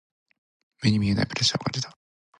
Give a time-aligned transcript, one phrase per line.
[0.81, 1.95] 目に見えないプレッシャーを感じた。